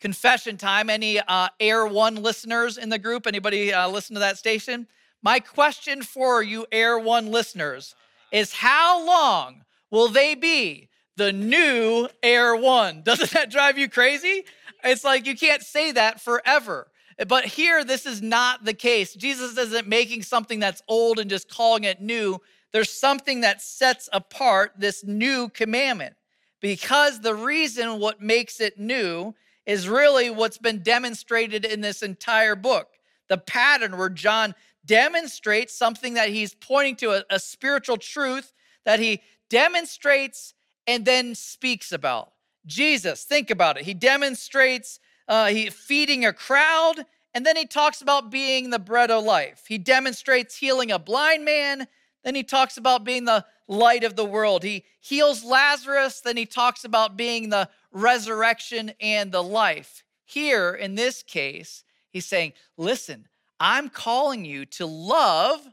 [0.00, 0.88] Confession time.
[0.88, 3.26] Any uh, Air One listeners in the group?
[3.26, 4.86] Anybody uh, listen to that station?
[5.22, 7.96] My question for you, Air One listeners,
[8.30, 13.02] is how long will they be the new Air One?
[13.04, 14.44] Doesn't that drive you crazy?
[14.84, 16.86] It's like you can't say that forever.
[17.26, 19.14] But here, this is not the case.
[19.14, 22.40] Jesus isn't making something that's old and just calling it new.
[22.72, 26.14] There's something that sets apart this new commandment
[26.60, 32.54] because the reason what makes it new is really what's been demonstrated in this entire
[32.54, 32.88] book.
[33.28, 34.54] The pattern where John
[34.84, 38.52] demonstrates something that he's pointing to, a, a spiritual truth
[38.84, 40.54] that he demonstrates
[40.86, 42.32] and then speaks about.
[42.66, 43.84] Jesus, think about it.
[43.84, 47.04] He demonstrates uh, he feeding a crowd,
[47.34, 49.64] and then he talks about being the bread of life.
[49.68, 51.86] He demonstrates healing a blind man,
[52.24, 54.64] then he talks about being the light of the world.
[54.64, 60.02] He heals Lazarus, then he talks about being the resurrection and the life.
[60.24, 63.28] Here, in this case, he's saying, Listen,
[63.60, 65.66] I'm calling you to love,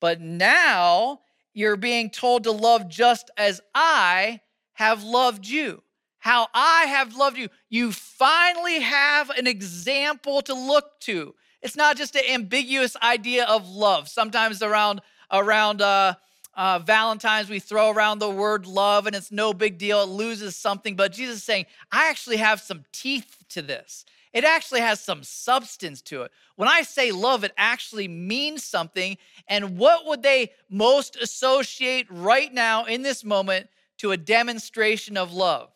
[0.00, 1.20] but now
[1.52, 4.40] you're being told to love just as I
[4.74, 5.82] have loved you.
[6.18, 7.48] How I have loved you.
[7.68, 11.34] You finally have an example to look to.
[11.62, 14.08] It's not just an ambiguous idea of love.
[14.08, 15.00] Sometimes around
[15.30, 16.14] around uh,
[16.54, 20.02] uh, Valentine's, we throw around the word love, and it's no big deal.
[20.02, 20.96] It loses something.
[20.96, 24.04] But Jesus is saying, I actually have some teeth to this.
[24.32, 26.32] It actually has some substance to it.
[26.56, 29.16] When I say love, it actually means something.
[29.46, 35.32] And what would they most associate right now in this moment to a demonstration of
[35.32, 35.70] love?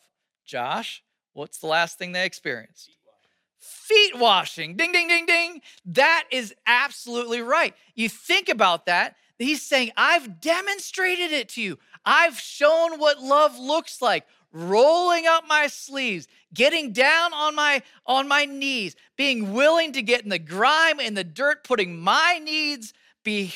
[0.52, 2.90] Josh, what's the last thing they experienced?
[3.56, 4.76] Feet washing.
[4.76, 5.62] Ding, ding, ding, ding.
[5.86, 7.74] That is absolutely right.
[7.94, 9.16] You think about that.
[9.38, 11.78] He's saying, I've demonstrated it to you.
[12.04, 14.26] I've shown what love looks like.
[14.52, 20.22] Rolling up my sleeves, getting down on my on my knees, being willing to get
[20.22, 22.92] in the grime and the dirt, putting my needs
[23.24, 23.54] be,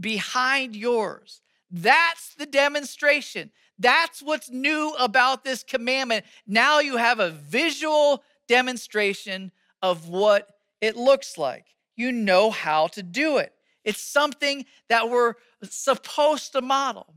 [0.00, 1.42] behind yours.
[1.70, 3.50] That's the demonstration.
[3.78, 6.24] That's what's new about this commandment.
[6.46, 9.52] Now you have a visual demonstration
[9.82, 10.48] of what
[10.80, 11.66] it looks like.
[11.96, 13.52] You know how to do it.
[13.84, 17.14] It's something that we're supposed to model.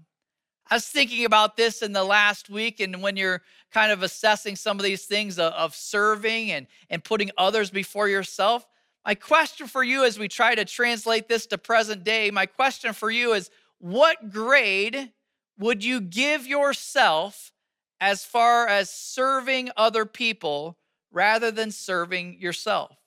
[0.70, 3.42] I was thinking about this in the last week, and when you're
[3.74, 8.66] kind of assessing some of these things of, serving and, and putting others before yourself,
[9.06, 12.94] my question for you as we try to translate this to present day, my question
[12.94, 13.50] for you is
[13.80, 15.12] what grade
[15.58, 17.52] would you give yourself
[18.00, 20.78] as far as serving other people
[21.12, 22.98] rather than serving yourself?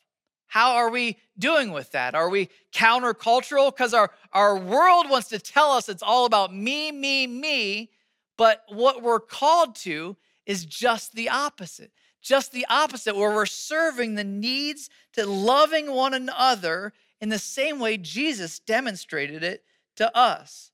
[0.46, 2.14] How are we doing with that?
[2.14, 3.74] Are we countercultural?
[3.74, 7.90] Because our, our world wants to tell us it's all about me, me, me.
[8.36, 10.16] But what we're called to
[10.46, 11.90] is just the opposite.
[12.22, 17.80] Just the opposite, where we're serving the needs to loving one another in the same
[17.80, 19.64] way Jesus demonstrated it
[19.96, 20.70] to us.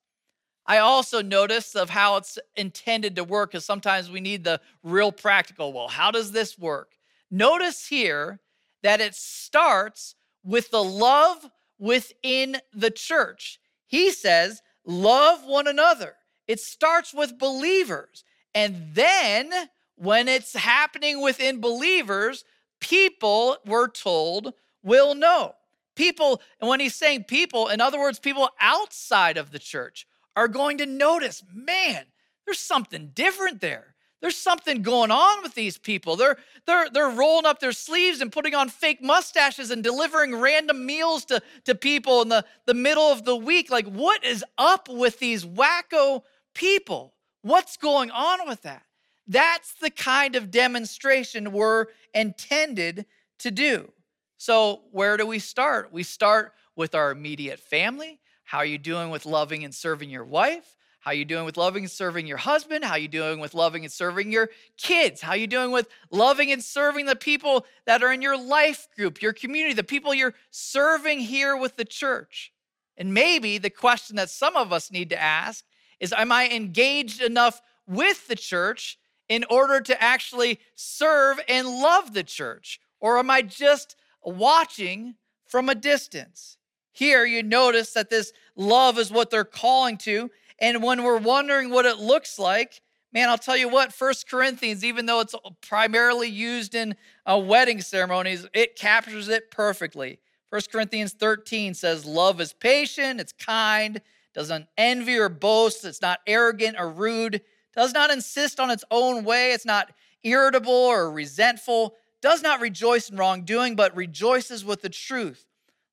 [0.66, 5.10] I also notice of how it's intended to work because sometimes we need the real
[5.10, 5.72] practical.
[5.72, 6.92] Well, how does this work?
[7.30, 8.40] Notice here
[8.82, 13.58] that it starts with the love within the church.
[13.86, 16.14] He says, love one another.
[16.46, 18.24] It starts with believers.
[18.54, 19.52] And then
[19.96, 22.44] when it's happening within believers,
[22.80, 25.54] people, we're told, will know.
[25.94, 30.06] People, and when he's saying people, in other words, people outside of the church
[30.36, 32.04] are going to notice, man,
[32.44, 33.94] there's something different there.
[34.20, 36.16] There's something going on with these people.
[36.16, 40.84] They're, they're, they're rolling up their sleeves and putting on fake mustaches and delivering random
[40.84, 43.70] meals to, to people in the, the middle of the week.
[43.70, 46.22] Like, what is up with these wacko
[46.54, 47.14] people?
[47.42, 48.82] What's going on with that?
[49.26, 53.06] That's the kind of demonstration we're intended
[53.38, 53.90] to do.
[54.36, 55.92] So, where do we start?
[55.92, 58.19] We start with our immediate family.
[58.50, 60.74] How are you doing with loving and serving your wife?
[60.98, 62.84] How are you doing with loving and serving your husband?
[62.84, 65.20] How are you doing with loving and serving your kids?
[65.20, 68.88] How are you doing with loving and serving the people that are in your life
[68.96, 72.52] group, your community, the people you're serving here with the church?
[72.96, 75.64] And maybe the question that some of us need to ask
[76.00, 78.98] is am I engaged enough with the church
[79.28, 82.80] in order to actually serve and love the church?
[82.98, 83.94] Or am I just
[84.24, 85.14] watching
[85.46, 86.56] from a distance?
[86.92, 90.30] Here, you notice that this love is what they're calling to.
[90.58, 92.82] And when we're wondering what it looks like,
[93.12, 96.94] man, I'll tell you what, First Corinthians, even though it's primarily used in
[97.26, 100.18] uh, wedding ceremonies, it captures it perfectly.
[100.50, 104.00] First Corinthians 13 says, Love is patient, it's kind,
[104.34, 107.40] doesn't envy or boast, it's not arrogant or rude,
[107.74, 113.08] does not insist on its own way, it's not irritable or resentful, does not rejoice
[113.08, 115.46] in wrongdoing, but rejoices with the truth.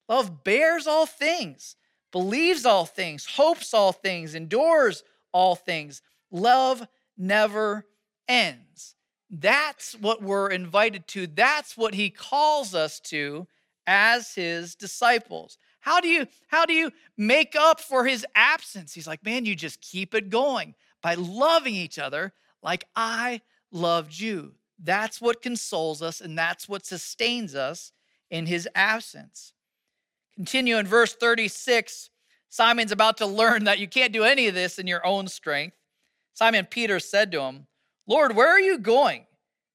[0.07, 1.75] Love bears all things,
[2.11, 6.01] believes all things, hopes all things, endures all things.
[6.31, 6.87] Love
[7.17, 7.85] never
[8.27, 8.95] ends.
[9.29, 11.27] That's what we're invited to.
[11.27, 13.47] That's what he calls us to
[13.85, 15.57] as his disciples.
[15.79, 18.93] How do you how do you make up for his absence?
[18.93, 23.41] He's like, "Man, you just keep it going by loving each other like I
[23.71, 27.91] loved you." That's what consoles us and that's what sustains us
[28.29, 29.53] in his absence.
[30.37, 32.11] Continue in verse 36.
[32.49, 35.75] Simon's about to learn that you can't do any of this in your own strength.
[36.33, 37.65] Simon Peter said to him,
[38.05, 39.25] Lord, where are you going?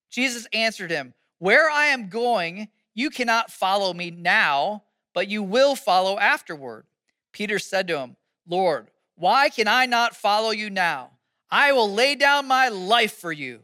[0.09, 5.75] Jesus answered him, Where I am going, you cannot follow me now, but you will
[5.75, 6.87] follow afterward.
[7.33, 11.11] Peter said to him, Lord, why can I not follow you now?
[11.51, 13.63] I will lay down my life for you.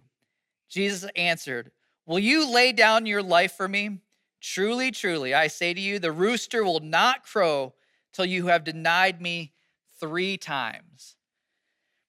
[0.68, 1.70] Jesus answered,
[2.07, 4.01] Will you lay down your life for me?
[4.41, 7.74] Truly, truly, I say to you, the rooster will not crow
[8.12, 9.53] till you have denied me
[9.99, 11.16] three times.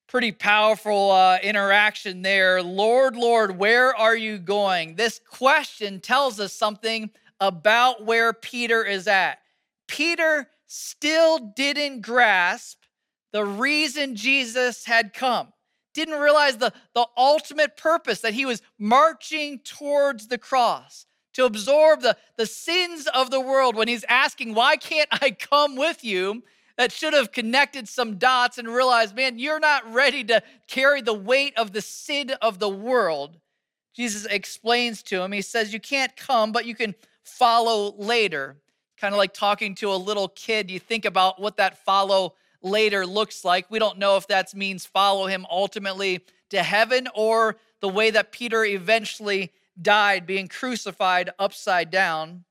[0.07, 2.63] Pretty powerful uh, interaction there.
[2.63, 4.95] Lord, Lord, where are you going?
[4.95, 7.09] This question tells us something
[7.39, 9.39] about where Peter is at.
[9.87, 12.79] Peter still didn't grasp
[13.31, 15.53] the reason Jesus had come
[15.93, 21.05] didn't realize the, the ultimate purpose that he was marching towards the cross
[21.39, 25.75] to absorb the, the sins of the world when he's asking, Why can't I come
[25.75, 26.43] with you?
[26.77, 31.13] That should have connected some dots and realized, man, you're not ready to carry the
[31.13, 33.37] weight of the sin of the world.
[33.93, 38.57] Jesus explains to him, he says, You can't come, but you can follow later.
[38.97, 40.69] Kind of like talking to a little kid.
[40.69, 43.71] You think about what that follow later looks like.
[43.71, 46.19] We don't know if that means follow him ultimately
[46.49, 49.51] to heaven or the way that Peter eventually
[49.81, 52.43] died, being crucified upside down.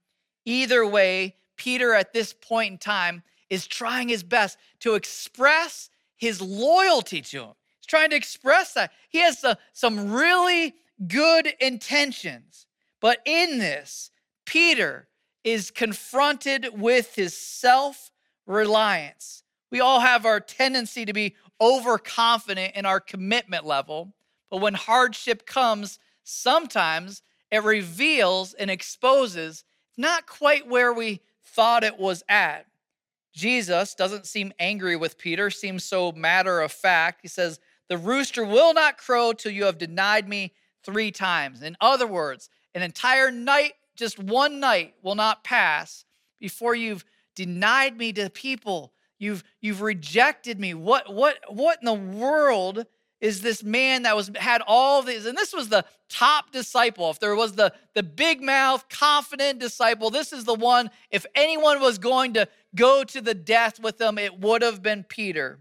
[0.45, 6.41] Either way, Peter at this point in time is trying his best to express his
[6.41, 7.53] loyalty to him.
[7.81, 8.93] He's trying to express that.
[9.09, 10.75] He has some really
[11.07, 12.67] good intentions.
[13.01, 14.11] But in this,
[14.45, 15.09] Peter
[15.45, 18.11] is confronted with his self
[18.47, 19.43] reliance.
[19.71, 24.15] We all have our tendency to be overconfident in our commitment level,
[24.51, 25.99] but when hardship comes,
[26.29, 29.65] sometimes it reveals and exposes
[29.97, 32.67] not quite where we thought it was at.
[33.33, 37.21] Jesus doesn't seem angry with Peter, seems so matter of fact.
[37.23, 40.53] He says, The rooster will not crow till you have denied me
[40.85, 41.63] three times.
[41.63, 46.05] In other words, an entire night, just one night, will not pass
[46.41, 47.05] before you've
[47.35, 50.75] denied me to people You've you've rejected me.
[50.75, 52.87] What what what in the world
[53.21, 57.11] is this man that was had all these and this was the top disciple.
[57.11, 61.81] If there was the the big mouth confident disciple this is the one if anyone
[61.81, 65.59] was going to go to the death with them it would have been peter.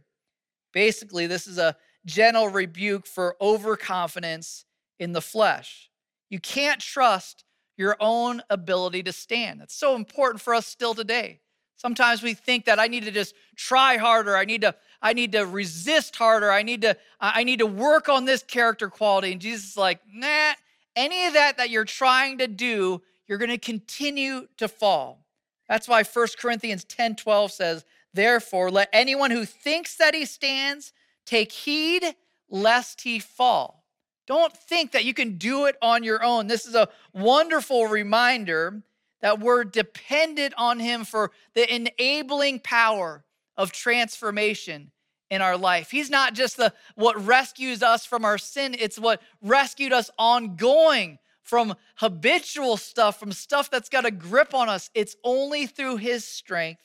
[0.73, 4.65] Basically this is a gentle rebuke for overconfidence
[4.99, 5.89] in the flesh.
[6.29, 7.43] You can't trust
[7.77, 9.61] your own ability to stand.
[9.61, 11.41] That's so important for us still today
[11.77, 14.35] Sometimes we think that I need to just try harder.
[14.35, 16.51] I need to I need to resist harder.
[16.51, 19.31] I need to I need to work on this character quality.
[19.31, 20.53] And Jesus is like, "Nah,
[20.95, 25.23] any of that that you're trying to do, you're going to continue to fall."
[25.67, 30.93] That's why 1 Corinthians 10 12 says, Therefore, let anyone who thinks that he stands
[31.25, 32.15] take heed
[32.49, 33.83] lest he fall.
[34.25, 36.47] Don't think that you can do it on your own.
[36.47, 38.81] This is a wonderful reminder
[39.21, 43.23] that we're dependent on Him for the enabling power
[43.55, 44.91] of transformation
[45.29, 45.91] in our life.
[45.91, 51.19] He's not just the what rescues us from our sin, it's what rescued us ongoing
[51.41, 54.89] from habitual stuff, from stuff that's got a grip on us.
[54.93, 56.81] It's only through his strength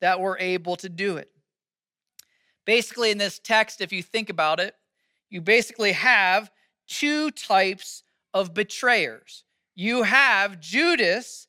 [0.00, 1.30] that we're able to do it.
[2.64, 4.74] Basically, in this text, if you think about it,
[5.28, 6.50] you basically have
[6.88, 9.44] two types of betrayers.
[9.74, 11.46] You have Judas,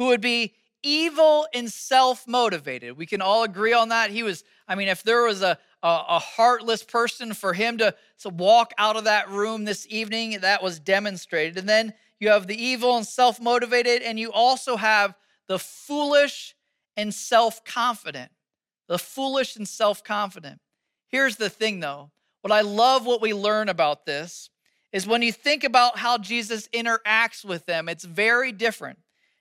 [0.00, 2.96] who would be evil and self motivated.
[2.96, 4.10] We can all agree on that.
[4.10, 7.94] He was, I mean, if there was a, a, a, heartless person for him to,
[8.20, 11.58] to walk out of that room this evening, that was demonstrated.
[11.58, 15.14] And then you have the evil and self motivated, and you also have
[15.48, 16.54] the foolish
[16.96, 18.32] and self confident.
[18.88, 20.62] The foolish and self confident.
[21.08, 24.48] Here's the thing though what I love what we learn about this
[24.94, 28.98] is when you think about how Jesus interacts with them, it's very different.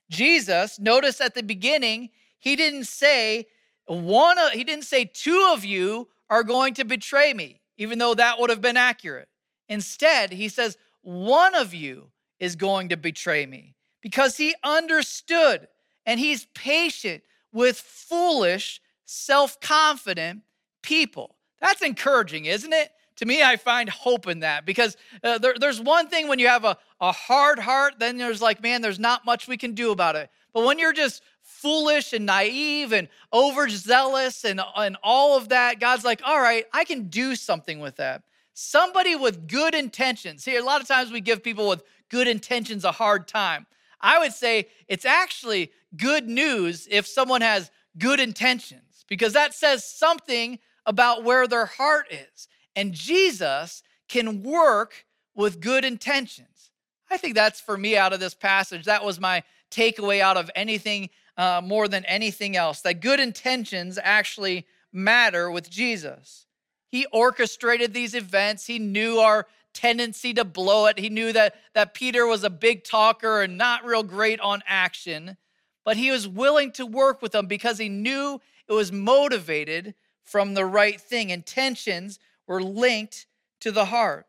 [0.10, 3.48] Jesus, notice at the beginning, he didn't say
[3.86, 8.14] one of, he didn't say two of you are going to betray me, even though
[8.14, 9.28] that would have been accurate.
[9.68, 15.68] Instead, he says one of you is going to betray me because he understood
[16.06, 20.42] and he's patient with foolish, self-confident
[20.82, 21.36] people.
[21.60, 22.92] That's encouraging, isn't it?
[23.20, 24.96] To me, I find hope in that because
[25.26, 28.64] uh, there, there's one thing when you have a, a hard heart, then there's like,
[28.64, 30.30] man, there's not much we can do about it.
[30.54, 36.06] But when you're just foolish and naive and overzealous and, and all of that, God's
[36.06, 38.24] like, all right, I can do something with that.
[38.54, 40.46] Somebody with good intentions.
[40.46, 43.66] See, a lot of times we give people with good intentions a hard time.
[44.00, 49.84] I would say it's actually good news if someone has good intentions because that says
[49.84, 52.48] something about where their heart is.
[52.76, 55.06] And Jesus can work
[55.36, 56.72] with good intentions.
[57.10, 58.86] I think that's for me out of this passage.
[58.86, 63.98] That was my takeaway out of anything uh, more than anything else that good intentions
[64.02, 66.46] actually matter with Jesus.
[66.90, 71.00] He orchestrated these events, he knew our tendency to blow it.
[71.00, 75.38] He knew that, that Peter was a big talker and not real great on action,
[75.86, 79.94] but he was willing to work with them because he knew it was motivated
[80.24, 81.30] from the right thing.
[81.30, 82.20] Intentions
[82.50, 83.28] were linked
[83.62, 84.26] to the heart.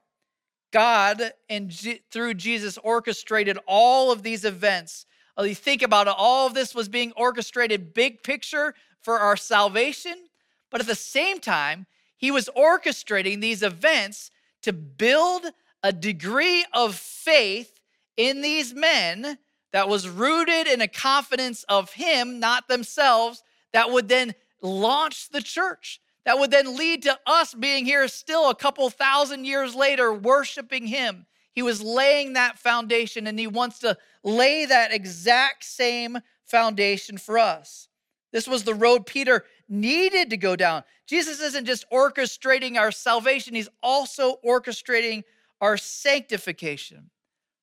[0.71, 5.07] God and G- through Jesus orchestrated all of these events.
[5.37, 9.37] Uh, You think about it, all of this was being orchestrated big picture for our
[9.37, 10.29] salvation,
[10.71, 14.31] but at the same time, he was orchestrating these events
[14.63, 15.47] to build
[15.83, 17.81] a degree of faith
[18.19, 19.39] in these men
[19.73, 23.43] that was rooted in a confidence of him, not themselves,
[23.73, 26.01] that would then launch the church.
[26.25, 30.87] That would then lead to us being here still a couple thousand years later, worshiping
[30.87, 31.27] him.
[31.53, 37.39] He was laying that foundation and he wants to lay that exact same foundation for
[37.39, 37.89] us.
[38.33, 40.85] This was the road Peter needed to go down.
[41.07, 45.25] Jesus isn't just orchestrating our salvation, he's also orchestrating
[45.61, 47.11] our sanctification.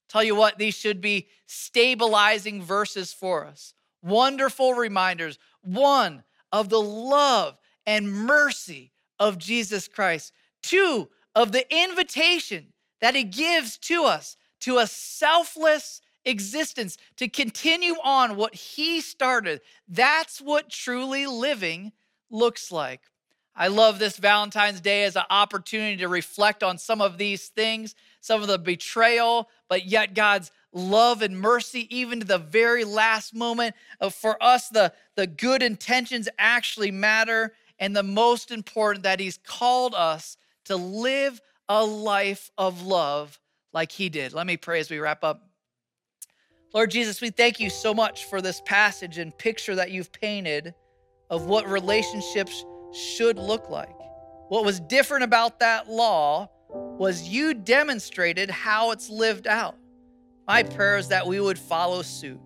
[0.09, 3.73] Tell you what, these should be stabilizing verses for us.
[4.01, 5.37] Wonderful reminders.
[5.61, 10.33] One, of the love and mercy of Jesus Christ.
[10.61, 17.95] Two, of the invitation that he gives to us to a selfless existence, to continue
[18.03, 19.61] on what he started.
[19.87, 21.93] That's what truly living
[22.29, 23.01] looks like.
[23.55, 27.95] I love this Valentine's Day as an opportunity to reflect on some of these things,
[28.19, 33.33] some of the betrayal, but yet God's love and mercy, even to the very last
[33.33, 33.75] moment.
[33.99, 37.53] Uh, For us, the, the good intentions actually matter.
[37.79, 43.39] And the most important, that He's called us to live a life of love
[43.73, 44.33] like He did.
[44.33, 45.43] Let me pray as we wrap up.
[46.73, 50.73] Lord Jesus, we thank you so much for this passage and picture that you've painted
[51.29, 53.95] of what relationships should look like.
[54.49, 59.75] What was different about that law was you demonstrated how it's lived out.
[60.47, 62.39] My prayer is that we would follow suit.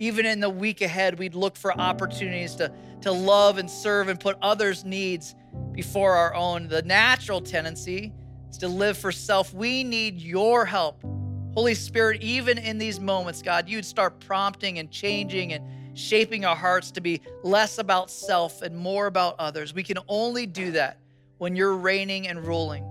[0.00, 2.72] Even in the week ahead, we'd look for opportunities to,
[3.04, 5.34] to love and serve and put others' needs
[5.72, 6.68] before our own.
[6.68, 8.14] The natural tendency
[8.48, 9.52] is to live for self.
[9.52, 11.04] We need your help.
[11.52, 16.56] Holy Spirit, even in these moments, God, you'd start prompting and changing and shaping our
[16.56, 19.74] hearts to be less about self and more about others.
[19.74, 20.98] We can only do that
[21.36, 22.84] when you're reigning and ruling.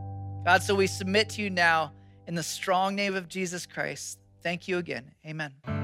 [0.46, 1.92] God, so we submit to you now
[2.28, 4.20] in the strong name of Jesus Christ.
[4.44, 5.12] Thank you again.
[5.26, 5.83] Amen.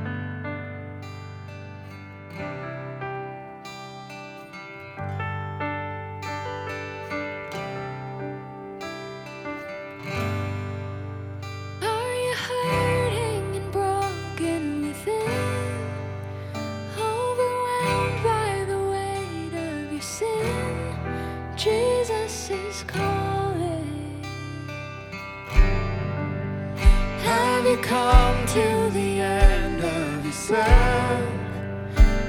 [27.69, 31.29] You come to the end of yourself?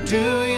[0.05, 0.50] Do you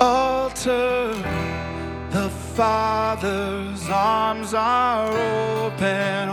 [0.00, 1.14] altar.
[2.10, 5.08] The Father's arms are
[5.66, 6.28] open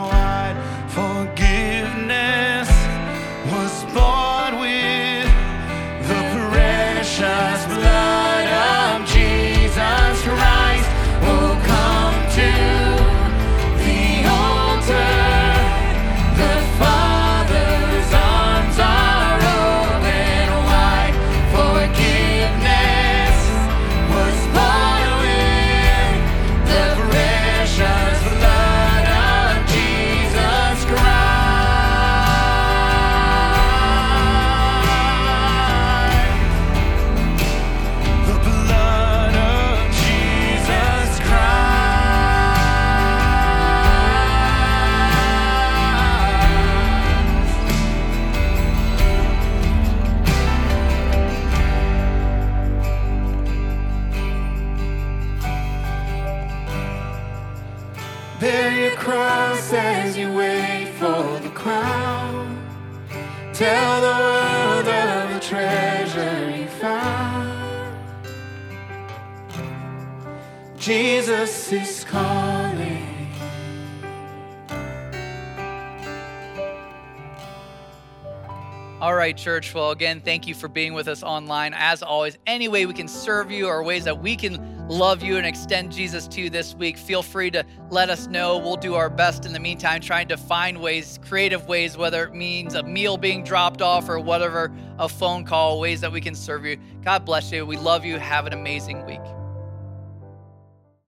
[79.25, 79.73] right, church.
[79.73, 81.73] Well, again, thank you for being with us online.
[81.75, 85.37] As always, any way we can serve you or ways that we can love you
[85.37, 88.59] and extend Jesus to you this week, feel free to let us know.
[88.59, 92.35] We'll do our best in the meantime, trying to find ways, creative ways, whether it
[92.35, 96.35] means a meal being dropped off or whatever, a phone call, ways that we can
[96.35, 96.77] serve you.
[97.03, 97.65] God bless you.
[97.65, 98.19] We love you.
[98.19, 99.34] Have an amazing week.